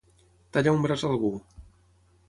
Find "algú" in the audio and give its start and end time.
1.13-1.33